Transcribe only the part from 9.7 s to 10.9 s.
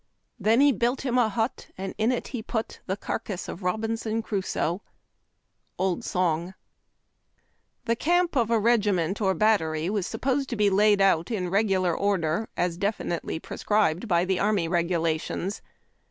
was supposed to be